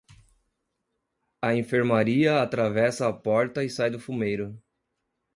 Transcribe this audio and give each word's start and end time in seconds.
A 1.43 1.53
enfermaria 1.55 2.41
atravessa 2.41 3.07
a 3.07 3.13
porta 3.13 3.63
e 3.63 3.69
sai 3.69 3.91
do 3.91 3.99
fumeiro. 3.99 4.59